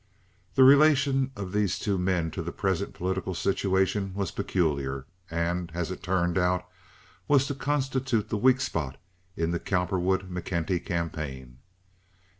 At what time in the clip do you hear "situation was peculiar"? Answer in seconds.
3.35-5.05